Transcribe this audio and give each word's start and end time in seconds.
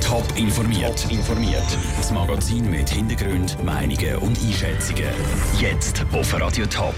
Top 0.00 0.24
informiert. 0.38 1.06
informiert. 1.10 1.62
Das 1.98 2.10
Magazin 2.10 2.70
mit 2.70 2.88
Hintergrund, 2.88 3.62
Meinungen 3.62 4.16
und 4.16 4.38
Einschätzungen. 4.38 5.10
Jetzt 5.60 6.06
auf 6.10 6.40
Radio 6.40 6.64
Top. 6.64 6.94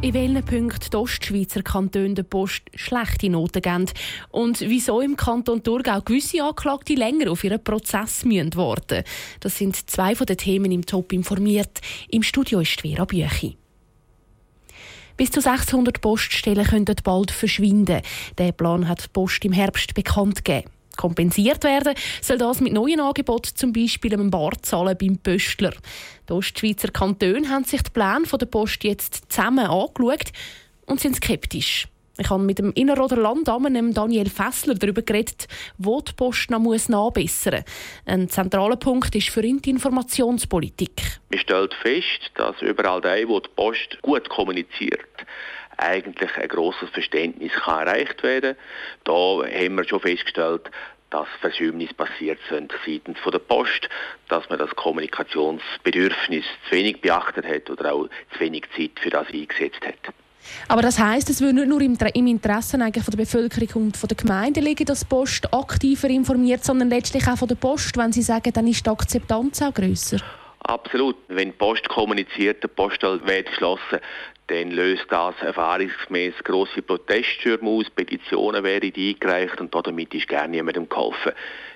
In 0.00 0.14
welchen 0.14 0.44
Punkten 0.44 0.90
die 0.92 0.96
Ostschweizer 0.96 1.62
Kantone 1.62 2.14
der 2.14 2.22
Post 2.22 2.62
schlechte 2.76 3.28
Noten 3.30 3.62
geben 3.62 3.86
und 4.30 4.60
wieso 4.60 5.00
im 5.00 5.16
Kanton 5.16 5.64
Thurgau 5.64 6.02
gewisse 6.02 6.44
Anklagte 6.44 6.94
länger 6.94 7.32
auf 7.32 7.42
ihren 7.42 7.64
Prozess 7.64 8.24
müssen 8.24 8.54
warten 8.54 9.02
Das 9.40 9.58
sind 9.58 9.90
zwei 9.90 10.14
von 10.14 10.26
den 10.26 10.36
Themen 10.36 10.70
im 10.70 10.86
Top 10.86 11.12
informiert. 11.12 11.80
Im 12.08 12.22
Studio 12.22 12.60
ist 12.60 12.80
Vera 12.80 13.06
Büchi. 13.06 13.56
Bis 15.16 15.32
zu 15.32 15.40
600 15.40 16.00
Poststellen 16.00 16.64
können 16.64 16.84
bald 17.02 17.32
verschwinden. 17.32 18.02
Der 18.38 18.52
Plan 18.52 18.86
hat 18.86 19.06
die 19.06 19.08
Post 19.08 19.44
im 19.44 19.52
Herbst 19.52 19.94
bekannt 19.94 20.44
gegeben. 20.44 20.75
Kompensiert 20.96 21.64
werden 21.64 21.94
soll 22.20 22.38
das 22.38 22.60
mit 22.60 22.72
neuen 22.72 23.00
Angeboten, 23.00 23.50
zum 23.54 23.72
Beispiel 23.72 24.14
einem 24.14 24.30
Barzahlen 24.30 24.96
beim 24.98 25.18
Pöstler. 25.18 25.72
Die 26.28 26.32
Ostschweizer 26.32 26.88
Kantone 26.88 27.48
haben 27.48 27.64
sich 27.64 27.82
die 27.82 27.90
Pläne 27.90 28.24
der 28.26 28.46
Post 28.46 28.84
jetzt 28.84 29.30
zusammen 29.30 29.66
angeschaut 29.66 30.32
und 30.86 31.00
sind 31.00 31.16
skeptisch. 31.16 31.88
Ich 32.18 32.30
habe 32.30 32.42
mit 32.42 32.58
dem 32.58 32.72
Innerrhoder 32.72 33.16
Landamen 33.16 33.92
Daniel 33.92 34.30
Fessler 34.30 34.74
darüber 34.74 35.02
geredet, 35.02 35.48
wo 35.76 36.00
die 36.00 36.14
Post 36.14 36.50
noch 36.50 36.60
nachbessern 36.60 37.62
muss. 37.62 37.64
Ein 38.06 38.28
zentraler 38.30 38.76
Punkt 38.76 39.14
ist 39.14 39.28
für 39.28 39.44
ihn 39.44 39.60
die 39.60 39.70
Informationspolitik. 39.70 41.20
Man 41.28 41.40
stellt 41.40 41.74
fest, 41.74 42.30
dass 42.36 42.62
überall 42.62 43.02
da, 43.02 43.16
wo 43.28 43.38
die 43.40 43.50
Post 43.54 43.98
gut 44.00 44.26
kommuniziert, 44.30 45.04
eigentlich 45.76 46.34
ein 46.38 46.48
grosses 46.48 46.88
Verständnis 46.88 47.52
kann 47.52 47.86
erreicht 47.86 48.22
werden 48.22 48.56
Da 49.04 49.12
haben 49.12 49.74
wir 49.74 49.84
schon 49.84 50.00
festgestellt, 50.00 50.70
dass 51.16 51.28
Versäumnisse 51.40 51.94
passiert 51.94 52.38
sind 52.50 52.72
seitens 52.84 53.16
der 53.24 53.38
Post, 53.38 53.88
dass 54.28 54.48
man 54.50 54.58
das 54.58 54.70
Kommunikationsbedürfnis 54.76 56.44
zu 56.68 56.76
wenig 56.76 57.00
beachtet 57.00 57.46
hat 57.46 57.70
oder 57.70 57.94
auch 57.94 58.08
zu 58.34 58.40
wenig 58.40 58.64
Zeit 58.76 58.90
für 59.00 59.08
das 59.08 59.26
eingesetzt 59.32 59.80
hat. 59.82 60.14
Aber 60.68 60.82
das 60.82 60.98
heißt, 60.98 61.28
es 61.30 61.40
würde 61.40 61.54
nicht 61.54 61.68
nur 61.68 61.80
im, 61.80 61.96
im 62.14 62.26
Interesse 62.26 62.78
eigentlich 62.78 63.02
von 63.02 63.12
der 63.12 63.24
Bevölkerung 63.24 63.86
und 63.86 63.96
von 63.96 64.08
der 64.08 64.16
Gemeinde 64.16 64.60
liegen, 64.60 64.84
dass 64.84 65.00
die 65.00 65.06
Post 65.06 65.52
aktiver 65.52 66.08
informiert, 66.08 66.64
sondern 66.64 66.90
letztlich 66.90 67.26
auch 67.26 67.38
von 67.38 67.48
der 67.48 67.56
Post, 67.56 67.96
wenn 67.96 68.12
sie 68.12 68.22
sagen, 68.22 68.52
dann 68.52 68.66
ist 68.66 68.84
die 68.84 68.90
Akzeptanz 68.90 69.62
auch 69.62 69.74
grösser. 69.74 70.18
Absolut. 70.60 71.16
Wenn 71.28 71.48
die 71.48 71.56
Post 71.56 71.88
kommuniziert, 71.88 72.62
der 72.62 72.68
Poststelle 72.68 73.26
wird 73.26 73.46
geschlossen, 73.46 74.00
dann 74.48 74.70
löst 74.70 75.06
das 75.08 75.34
erfahrungsgemäß 75.40 76.34
grosse 76.44 76.82
Proteststürme 76.82 77.68
aus, 77.68 77.90
Petitionen 77.90 78.62
werden 78.62 78.92
eingereicht 78.96 79.60
und 79.60 79.74
damit 79.74 80.14
ist 80.14 80.28
gerne 80.28 80.50
niemandem 80.50 80.88
geholfen. 80.88 81.32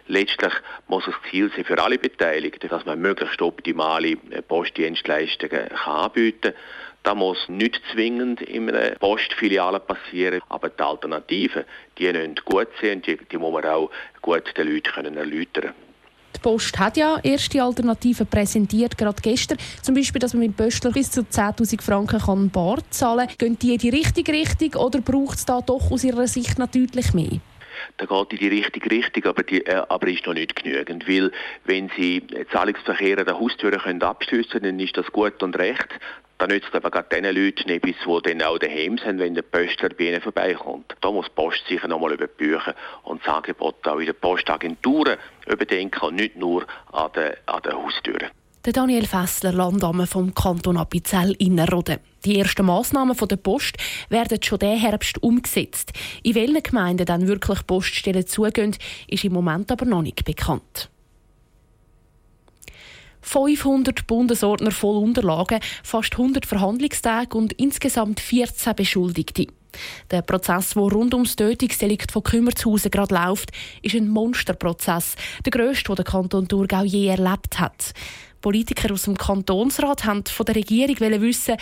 Letztlich 0.06 0.52
muss 0.88 1.04
das 1.04 1.14
Ziel 1.30 1.50
sein 1.54 1.64
für 1.64 1.82
alle 1.82 1.98
Beteiligten, 1.98 2.68
dass 2.68 2.84
man 2.84 3.00
möglichst 3.00 3.42
optimale 3.42 4.16
Postdienstleistungen 4.16 5.72
anbieten 5.72 6.52
kann. 6.52 6.54
Das 7.02 7.14
muss 7.16 7.48
nicht 7.48 7.80
zwingend 7.92 8.42
in 8.42 8.68
einer 8.68 8.96
Postfiliale 8.96 9.80
passieren, 9.80 10.42
aber 10.48 10.68
die 10.68 10.82
Alternativen, 10.82 11.64
die 11.98 12.12
müssen 12.12 12.34
gut 12.44 12.68
sein, 12.80 13.00
die, 13.02 13.16
die 13.16 13.38
muss 13.38 13.52
man 13.52 13.64
auch 13.64 13.90
gut 14.20 14.56
den 14.56 14.72
Leuten 14.72 15.16
erläutern 15.16 15.62
können. 15.62 15.89
Die 16.36 16.41
Post 16.41 16.78
hat 16.78 16.97
ja 16.97 17.19
erste 17.23 17.62
Alternativen 17.62 18.27
präsentiert, 18.27 18.97
gerade 18.97 19.20
gestern. 19.20 19.59
Zum 19.83 19.95
Beispiel, 19.95 20.20
dass 20.20 20.33
man 20.33 20.42
mit 20.42 20.56
Pöstler 20.56 20.92
bis 20.92 21.11
zu 21.11 21.23
10'000 21.23 21.83
Franken 21.83 22.20
kann 22.20 22.50
Bar 22.50 22.78
zahlen 22.91 23.27
kann. 23.27 23.36
Gehen 23.39 23.59
die 23.59 23.73
in 23.73 23.78
die 23.78 23.91
richtige 23.91 24.33
Richtung 24.33 24.81
oder 24.81 25.01
braucht 25.01 25.39
es 25.39 25.45
da 25.45 25.61
doch 25.61 25.91
aus 25.91 26.05
Ihrer 26.05 26.27
Sicht 26.28 26.58
deutlich 26.58 27.12
mehr? 27.14 27.41
Da 27.97 28.06
geht 28.06 28.33
in 28.33 28.39
die 28.39 28.59
richtige 28.59 28.91
Richtung, 28.91 29.25
aber, 29.27 29.42
die, 29.42 29.64
äh, 29.67 29.83
aber 29.89 30.09
ist 30.09 30.27
noch 30.27 30.34
nicht 30.34 30.56
genügend, 30.56 31.09
weil 31.09 31.31
wenn 31.64 31.91
Sie 31.97 32.27
Zahlungsverkehr 32.53 33.19
an 33.19 33.27
der 33.27 33.39
Haustür 33.39 33.70
können 33.73 34.03
abschliessen, 34.03 34.62
dann 34.62 34.81
ist 34.81 34.97
das 34.97 35.11
gut 35.12 35.42
und 35.42 35.59
recht. 35.59 35.89
Da 36.41 36.47
nützt 36.47 36.75
aber 36.75 36.91
gerade 36.91 37.20
den 37.20 37.25
Leuten 37.25 37.69
etwas, 37.69 37.96
die 38.02 38.30
dann 38.30 38.42
auch 38.42 38.58
daheim 38.58 38.96
sind, 38.96 39.19
wenn 39.19 39.35
der 39.35 39.42
Postler 39.42 39.90
bei 39.90 40.05
ihnen 40.05 40.23
vorbeikommt. 40.23 40.96
Da 41.02 41.11
muss 41.11 41.27
die 41.27 41.33
Post 41.33 41.67
sicher 41.69 41.86
nochmal 41.86 42.14
über 42.14 42.29
die 42.29 42.33
Bücher 42.35 42.74
und 43.02 43.20
das 43.23 43.35
Angebot 43.35 43.86
auch 43.86 43.98
in 43.98 44.07
den 44.07 44.14
Postagenturen 44.14 45.19
überdenken 45.46 46.01
und 46.01 46.14
nicht 46.14 46.36
nur 46.36 46.67
an 46.92 47.13
den, 47.13 47.33
an 47.45 47.61
den 47.61 47.73
Haustüren. 47.74 48.30
Der 48.66 48.74
Daniel 48.74 49.06
Fessler, 49.06 49.52
Landamme 49.52 50.06
vom 50.06 50.34
Kanton 50.34 50.76
Appenzell 50.76 51.32
Innerrhoden. 51.38 51.96
Die 52.26 52.38
ersten 52.38 52.66
Massnahmen 52.66 53.16
der 53.16 53.36
Post 53.36 53.78
werden 54.10 54.42
schon 54.42 54.58
diesen 54.58 54.76
Herbst 54.76 55.22
umgesetzt. 55.22 55.94
In 56.22 56.34
welchen 56.34 56.62
Gemeinden 56.62 57.06
dann 57.06 57.26
wirklich 57.26 57.66
Poststellen 57.66 58.26
zugehen, 58.26 58.76
ist 59.08 59.24
im 59.24 59.32
Moment 59.32 59.72
aber 59.72 59.86
noch 59.86 60.02
nicht 60.02 60.26
bekannt. 60.26 60.90
500 63.22 64.06
Bundesordner 64.06 64.72
voll 64.72 65.02
Unterlagen, 65.02 65.60
fast 65.82 66.12
100 66.12 66.44
Verhandlungstage 66.44 67.38
und 67.38 67.54
insgesamt 67.54 68.20
14 68.20 68.74
Beschuldigte. 68.74 69.46
Der 70.10 70.20
Prozess, 70.20 70.70
der 70.70 70.82
rund 70.82 71.14
ums 71.14 71.36
Tötungsdelikt 71.36 72.12
von 72.12 72.24
Kümmerzhausen 72.24 72.90
gerade 72.90 73.14
läuft, 73.14 73.52
ist 73.80 73.94
ein 73.94 74.08
Monsterprozess, 74.08 75.14
der 75.46 75.50
grösste, 75.50 75.88
den 75.88 75.96
der 75.96 76.04
Kanton 76.04 76.48
Thurgau 76.48 76.82
je 76.82 77.06
erlebt 77.06 77.58
hat. 77.58 77.94
Politiker 78.40 78.92
aus 78.92 79.02
dem 79.02 79.17
Kantonsrat 79.17 80.05
haben 80.05 80.24
von 80.24 80.46
der 80.46 80.56
Regierung 80.56 80.96
wissen, 81.20 81.56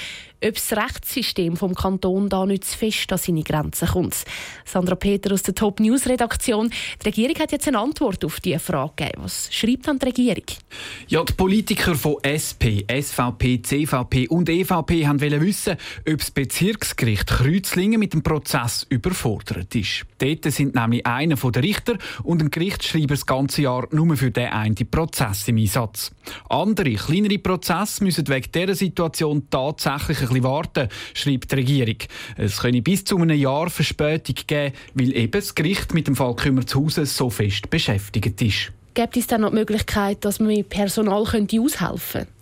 ob 0.44 0.54
das 0.54 0.72
Rechtssystem 0.72 1.56
vom 1.56 1.74
Kanton 1.74 2.28
da 2.28 2.46
nicht 2.46 2.64
zu 2.64 2.78
fest 2.78 3.12
an 3.12 3.18
seine 3.18 3.42
Grenzen 3.42 3.88
kommt. 3.88 4.24
Sandra 4.64 4.94
Peter 4.94 5.32
aus 5.32 5.42
der 5.42 5.54
Top 5.54 5.80
News 5.80 6.06
Redaktion. 6.06 6.70
Die 7.02 7.08
Regierung 7.08 7.36
hat 7.40 7.50
jetzt 7.50 7.66
eine 7.66 7.80
Antwort 7.80 8.24
auf 8.24 8.38
diese 8.40 8.60
Frage 8.60 8.92
gegeben. 8.96 9.22
Was 9.24 9.52
schreibt 9.52 9.88
dann 9.88 9.98
die 9.98 10.06
Regierung? 10.06 10.44
Ja, 11.08 11.24
die 11.24 11.32
Politiker 11.32 11.94
von 11.96 12.16
SP, 12.22 12.86
SVP, 12.86 13.62
CVP 13.62 14.28
und 14.28 14.48
EVP 14.48 15.06
haben 15.06 15.20
wissen, 15.20 15.76
ob 16.08 16.18
das 16.18 16.30
Bezirksgericht 16.30 17.26
Kreuzlingen 17.26 17.98
mit 17.98 18.12
dem 18.12 18.22
Prozess 18.22 18.86
überfordert 18.88 19.74
ist. 19.74 20.04
Dort 20.18 20.44
sind 20.52 20.74
nämlich 20.74 21.06
einer 21.06 21.36
der 21.36 21.62
Richter 21.62 21.98
und 22.22 22.42
ein 22.42 22.50
Gerichtsschreiber 22.50 23.14
das 23.14 23.26
ganze 23.26 23.62
Jahr 23.62 23.88
nur 23.90 24.16
für 24.16 24.30
den 24.30 24.48
einen 24.48 24.74
Prozess 24.74 25.48
im 25.48 25.56
Einsatz. 25.56 26.12
Andere, 26.68 26.94
kleinere 26.94 27.38
Prozesse 27.38 28.04
müssen 28.04 28.28
wegen 28.28 28.52
dieser 28.52 28.74
Situation 28.74 29.48
tatsächlich 29.48 30.20
ein 30.20 30.28
bisschen 30.28 30.44
warten, 30.44 30.88
schreibt 31.14 31.50
die 31.50 31.56
Regierung. 31.56 31.96
Es 32.36 32.58
könne 32.58 32.82
bis 32.82 33.04
zu 33.04 33.16
einem 33.16 33.38
Jahr 33.38 33.70
Verspätung 33.70 34.36
geben, 34.46 34.74
weil 34.92 35.16
eben 35.16 35.30
das 35.30 35.54
Gericht 35.54 35.94
mit 35.94 36.08
dem 36.08 36.16
Fall 36.16 36.36
Kümmerzhausen 36.36 37.06
so 37.06 37.30
fest 37.30 37.70
beschäftigt 37.70 38.42
ist. 38.42 38.72
Gibt 38.92 39.16
es 39.16 39.26
dann 39.26 39.40
noch 39.40 39.50
die 39.50 39.56
Möglichkeit, 39.56 40.24
dass 40.26 40.40
man 40.40 40.48
mit 40.48 40.68
Personal 40.68 41.24
könnte 41.24 41.58
aushelfen 41.58 42.26
könnte? 42.26 42.32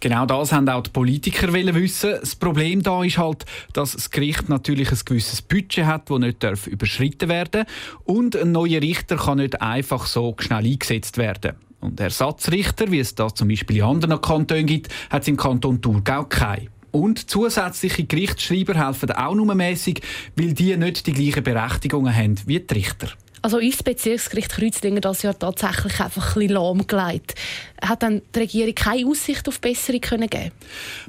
Genau 0.00 0.26
das 0.26 0.52
haben 0.52 0.68
auch 0.68 0.82
die 0.82 0.90
Politiker 0.90 1.50
wissen. 1.54 2.16
Das 2.20 2.34
Problem 2.34 2.82
da 2.82 3.02
ist 3.02 3.16
halt, 3.16 3.46
dass 3.72 3.92
das 3.92 4.10
Gericht 4.10 4.50
natürlich 4.50 4.90
ein 4.92 4.98
gewisses 5.02 5.40
Budget 5.40 5.86
hat, 5.86 6.10
das 6.10 6.18
nicht 6.18 6.44
überschritten 6.66 7.30
werden 7.30 7.64
darf. 7.64 7.66
Und 8.04 8.36
ein 8.36 8.52
neuer 8.52 8.82
Richter 8.82 9.16
kann 9.16 9.38
nicht 9.38 9.62
einfach 9.62 10.04
so 10.04 10.36
schnell 10.38 10.66
eingesetzt 10.66 11.16
werden. 11.16 11.54
Und 11.84 12.00
Ersatzrichter, 12.00 12.90
wie 12.90 13.00
es 13.00 13.14
das 13.14 13.34
zum 13.34 13.48
Beispiel 13.48 13.76
in 13.76 13.82
anderen 13.82 14.18
Kantonen 14.18 14.64
gibt, 14.64 14.90
hat 15.10 15.20
es 15.20 15.28
im 15.28 15.36
Kanton 15.36 15.82
Thurgau 15.82 16.24
keine. 16.24 16.68
Und 16.92 17.28
zusätzliche 17.28 18.04
Gerichtsschreiber 18.04 18.86
helfen 18.86 19.12
auch 19.12 19.34
nur 19.34 19.54
mäßig, 19.54 20.00
weil 20.34 20.54
die 20.54 20.74
nicht 20.78 21.06
die 21.06 21.12
gleichen 21.12 21.42
Berechtigungen 21.42 22.14
haben 22.14 22.36
wie 22.46 22.58
die 22.58 22.74
Richter. 22.74 23.08
Also 23.44 23.58
uns 23.58 23.82
Bezirksgericht 23.82 24.52
Kreuzlingen 24.52 25.02
das 25.02 25.20
ja 25.20 25.34
tatsächlich 25.34 26.00
einfach 26.00 26.28
ein 26.28 26.34
bisschen 26.34 26.54
lahmgelegt. 26.54 27.34
Hat 27.82 28.02
dann 28.02 28.22
die 28.34 28.38
Regierung 28.38 28.74
keine 28.74 29.06
Aussicht 29.06 29.46
auf 29.46 29.60
Besserung 29.60 30.00
können 30.00 30.30
geben 30.30 30.50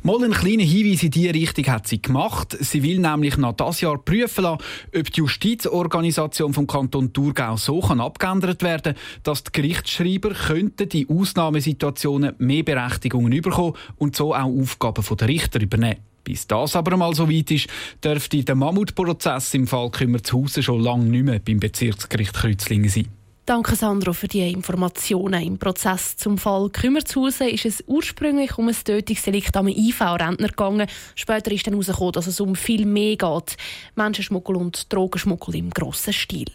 Mal 0.03 0.21
einen 0.21 0.33
kleinen 0.33 0.67
Hinweis 0.67 1.03
in 1.03 1.11
diese 1.11 1.33
Richtung 1.33 1.65
hat 1.67 1.87
sie 1.87 2.01
gemacht. 2.01 2.57
Sie 2.59 2.83
will 2.83 2.99
nämlich 2.99 3.37
nach 3.37 3.53
das 3.53 3.79
Jahr 3.79 3.97
prüfen 3.99 4.43
lassen, 4.43 4.63
ob 4.93 5.13
die 5.13 5.21
Justizorganisation 5.21 6.53
vom 6.53 6.67
Kanton 6.67 7.13
Thurgau 7.13 7.55
so 7.55 7.79
kann 7.79 8.01
abgeändert 8.01 8.61
werden 8.63 8.95
dass 9.23 9.45
die 9.45 9.53
Gerichtsschreiber 9.53 10.31
könnten 10.31 10.89
die 10.89 11.07
Ausnahmesituationen 11.07 12.35
mehr 12.39 12.63
Berechtigungen 12.63 13.41
bekommen 13.41 13.77
und 13.95 14.17
so 14.17 14.35
auch 14.35 14.43
Aufgaben 14.43 15.05
der 15.17 15.27
Richter 15.29 15.61
übernehmen. 15.61 16.14
Bis 16.25 16.47
das 16.47 16.75
aber 16.75 16.97
mal 16.97 17.13
so 17.13 17.29
weit 17.29 17.51
ist, 17.51 17.67
dürfte 18.03 18.43
der 18.43 18.55
Mammutprozess 18.55 19.53
im 19.53 19.67
Fall 19.67 19.91
Kümmerzhausen 19.91 20.63
schon 20.63 20.81
lange 20.81 21.05
nicht 21.05 21.23
mehr 21.23 21.39
beim 21.39 21.59
Bezirksgericht 21.59 22.33
Kreuzlingen 22.33 22.89
sein. 22.89 23.07
Danke 23.45 23.75
Sandro 23.75 24.13
für 24.13 24.27
die 24.27 24.49
Informationen. 24.49 25.43
Im 25.43 25.59
Prozess 25.59 26.17
zum 26.17 26.39
Fall 26.39 26.67
Kümmerzhausen 26.71 27.47
ist 27.49 27.65
es 27.65 27.83
ursprünglich 27.85 28.57
um 28.57 28.69
ein 28.69 28.75
Tötungsdelikt 28.75 29.55
am 29.55 29.67
IV-Rentner 29.67 30.47
gegangen. 30.47 30.87
Später 31.13 31.51
ist 31.51 31.67
dann 31.67 31.75
herausgekommen, 31.75 32.13
dass 32.13 32.25
es 32.25 32.39
um 32.39 32.55
viel 32.55 32.87
mehr 32.87 33.15
geht. 33.15 33.57
Menschenschmuggel 33.93 34.55
und 34.55 34.91
Drogenschmuggel 34.91 35.57
im 35.57 35.69
grossen 35.69 36.13
Stil. 36.13 36.47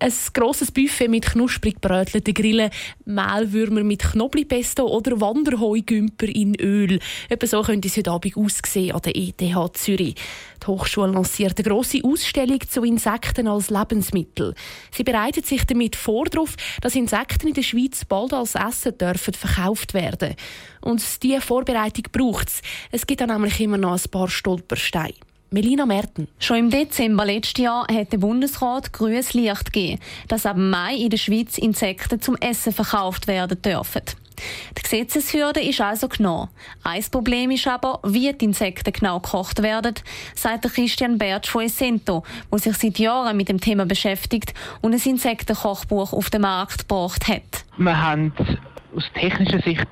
Ein 0.00 0.12
grosses 0.32 0.70
Buffet 0.70 1.08
mit 1.08 1.26
knusprig 1.26 1.80
brötelten 1.80 2.34
Grillen, 2.34 2.70
Mehlwürmer 3.04 3.82
mit 3.82 4.02
Knoblauchpesto 4.02 4.86
oder 4.86 5.20
Wanderheugümper 5.20 6.28
in 6.28 6.54
Öl. 6.60 7.00
Etwa 7.28 7.46
so 7.46 7.62
könnte 7.62 7.88
es 7.88 7.96
heute 7.96 8.12
Abend 8.12 8.36
aussehen 8.36 8.94
an 8.94 9.02
der 9.02 9.16
ETH 9.16 9.76
Zürich. 9.76 10.14
Die 10.62 10.66
Hochschule 10.66 11.12
lanciert 11.12 11.58
eine 11.58 11.68
grosse 11.68 12.02
Ausstellung 12.04 12.60
zu 12.68 12.82
Insekten 12.82 13.48
als 13.48 13.70
Lebensmittel. 13.70 14.54
Sie 14.92 15.04
bereitet 15.04 15.46
sich 15.46 15.64
damit 15.64 15.96
vor 15.96 16.26
darauf, 16.26 16.54
dass 16.80 16.94
Insekten 16.94 17.48
in 17.48 17.54
der 17.54 17.62
Schweiz 17.62 18.04
bald 18.04 18.32
als 18.32 18.54
Essen 18.54 18.96
dürfen 18.98 19.34
verkauft 19.34 19.94
werden. 19.94 20.34
Und 20.80 21.22
diese 21.22 21.40
Vorbereitung 21.40 22.04
braucht 22.12 22.48
es. 22.48 22.62
Es 22.92 23.06
gibt 23.06 23.20
dann 23.20 23.30
nämlich 23.30 23.60
immer 23.60 23.78
noch 23.78 23.94
ein 23.94 24.10
paar 24.10 24.28
Stolpersteine. 24.28 25.14
Melina 25.50 25.86
Merten. 25.86 26.28
Schon 26.38 26.58
im 26.58 26.70
Dezember 26.70 27.24
letzten 27.24 27.62
Jahr 27.62 27.86
hat 27.90 28.12
der 28.12 28.18
Bundesrat 28.18 28.92
grünes 28.92 29.32
Licht 29.32 29.72
gegeben, 29.72 29.98
dass 30.28 30.44
ab 30.44 30.58
Mai 30.58 30.94
in 30.96 31.08
der 31.08 31.16
Schweiz 31.16 31.56
Insekten 31.56 32.20
zum 32.20 32.36
Essen 32.36 32.70
verkauft 32.70 33.26
werden 33.26 33.60
dürfen. 33.62 34.02
Die 34.76 34.82
Gesetzeshürde 34.82 35.60
ist 35.60 35.80
also 35.80 36.06
genommen. 36.06 36.50
Ein 36.84 37.02
Problem 37.10 37.50
ist 37.50 37.66
aber, 37.66 37.98
wie 38.04 38.30
die 38.34 38.44
Insekten 38.44 38.92
genau 38.92 39.20
gekocht 39.20 39.62
werden, 39.62 39.94
sagt 40.34 40.70
Christian 40.70 41.16
Bertsch 41.16 41.48
von 41.48 41.62
Essento, 41.62 42.24
der 42.52 42.58
sich 42.58 42.76
seit 42.76 42.98
Jahren 42.98 43.36
mit 43.36 43.48
dem 43.48 43.58
Thema 43.58 43.86
beschäftigt 43.86 44.52
und 44.82 44.94
ein 44.94 45.00
Insektenkochbuch 45.02 46.12
auf 46.12 46.28
den 46.28 46.42
Markt 46.42 46.88
gebracht 46.88 47.26
hat. 47.26 47.64
Wir 47.78 48.00
haben 48.00 48.34
aus 48.94 49.04
technischer 49.14 49.62
Sicht 49.62 49.88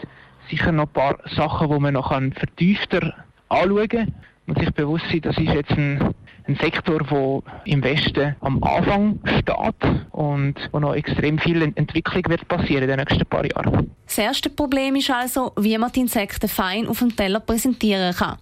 sicher 0.51 0.71
noch 0.71 0.85
ein 0.85 0.93
paar 0.93 1.17
Sachen, 1.35 1.71
die 1.71 1.79
man 1.79 1.95
noch 1.95 2.11
vertiefter 2.11 3.15
anschauen 3.49 3.89
kann 3.89 4.15
muss 4.47 4.59
sich 4.59 4.73
bewusst 4.73 5.05
sein, 5.11 5.21
das 5.23 5.37
ist 5.37 5.53
jetzt 5.53 5.73
ein, 5.73 6.15
ein 6.47 6.57
Sektor, 6.57 7.01
der 7.03 7.43
im 7.65 7.83
Westen 7.83 8.37
am 8.41 8.63
Anfang 8.63 9.19
steht 9.25 10.07
und 10.13 10.55
wo 10.73 10.79
noch 10.79 10.95
extrem 10.95 11.39
viel 11.39 11.63
Entwicklung 11.63 12.23
wird 12.29 12.47
passieren 12.47 12.85
in 12.85 12.89
den 12.89 12.99
nächsten 13.01 13.27
paar 13.27 13.45
Jahren. 13.45 13.91
Das 14.07 14.19
erste 14.19 14.49
Problem 14.49 14.95
ist 14.95 15.11
also, 15.11 15.53
wie 15.59 15.77
man 15.77 15.91
die 15.91 16.01
Insekten 16.01 16.49
fein 16.49 16.87
auf 16.87 17.01
dem 17.01 17.15
Teller 17.15 17.41
präsentieren 17.41 18.15
kann. 18.15 18.39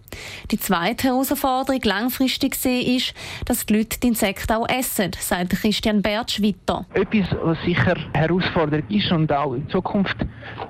Die 0.51 0.59
zweite 0.59 1.09
Herausforderung 1.09 1.81
langfristig 1.85 2.53
gesehen 2.53 2.97
ist, 2.97 3.15
dass 3.47 3.65
die 3.65 3.79
Leute 3.79 3.99
die 3.99 4.09
Insekten 4.09 4.53
auch 4.53 4.69
essen, 4.69 5.13
sagt 5.19 5.51
Christian 5.51 6.03
Bertsch 6.03 6.43
weiter. 6.43 6.85
Etwas, 6.93 7.35
was 7.43 7.59
sicher 7.65 7.97
Herausforderung 8.13 8.87
ist 8.91 9.11
und 9.11 9.33
auch 9.33 9.55
in 9.55 9.69
Zukunft 9.71 10.17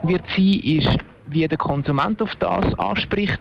wird 0.05 0.23
sein, 0.37 0.61
ist, 0.63 0.97
wie 1.27 1.47
der 1.49 1.59
Konsument 1.59 2.23
auf 2.23 2.35
das 2.37 2.79
anspricht 2.79 3.41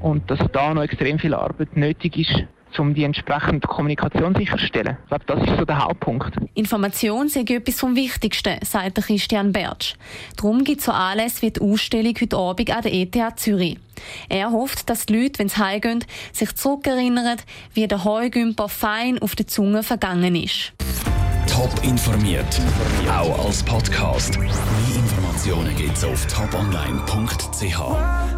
und 0.00 0.30
dass 0.30 0.38
da 0.52 0.74
noch 0.74 0.82
extrem 0.82 1.18
viel 1.18 1.34
Arbeit 1.34 1.76
nötig 1.76 2.16
ist, 2.16 2.44
um 2.78 2.94
die 2.94 3.04
entsprechende 3.04 3.66
Kommunikation 3.66 4.34
sicherzustellen. 4.34 4.96
Ich 5.02 5.08
glaube, 5.08 5.24
das 5.26 5.48
ist 5.48 5.58
so 5.58 5.64
der 5.64 5.84
Hauptpunkt. 5.84 6.36
Information 6.54 7.28
sei 7.28 7.40
etwas 7.40 7.80
vom 7.80 7.96
Wichtigsten, 7.96 8.58
sagt 8.64 9.04
Christian 9.04 9.52
Bertsch. 9.52 9.94
Darum 10.36 10.64
gibt 10.64 10.80
es 10.80 10.86
so 10.86 10.92
Anlässe 10.92 11.42
wie 11.42 11.50
die 11.50 11.60
Ausstellung 11.60 12.14
heute 12.20 12.36
Abend 12.36 12.70
an 12.70 12.82
der 12.82 12.92
ETH 12.92 13.16
Zürich. 13.36 13.78
Er 14.28 14.52
hofft, 14.52 14.88
dass 14.88 15.06
die 15.06 15.16
Leute, 15.16 15.40
wenn 15.40 15.48
sie 15.48 15.62
heimgehen, 15.62 16.04
sich 16.32 16.54
zurückerinnern, 16.54 17.38
wie 17.74 17.88
der 17.88 18.04
Heugümper 18.04 18.68
fein 18.68 19.20
auf 19.20 19.34
der 19.34 19.46
Zunge 19.46 19.82
vergangen 19.82 20.36
ist. 20.36 20.72
Top 21.48 21.72
informiert, 21.82 22.60
auch 23.10 23.46
als 23.46 23.62
Podcast. 23.64 24.38
Mehr 24.38 24.50
Informationen 24.94 25.74
gibt 25.76 25.96
es 25.96 26.04
auf 26.04 26.26
toponline.ch. 26.26 28.28